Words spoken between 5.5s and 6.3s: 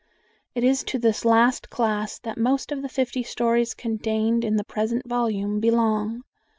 belong.